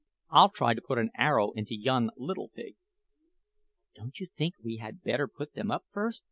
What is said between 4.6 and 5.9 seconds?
we had better put them up